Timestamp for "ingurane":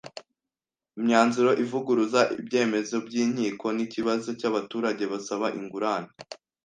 5.59-6.09